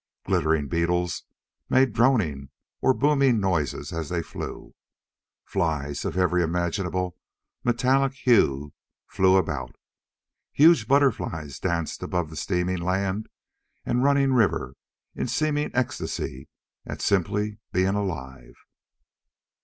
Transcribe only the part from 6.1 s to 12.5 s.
every imaginable metallic hue flew about. Huge butterflies danced above the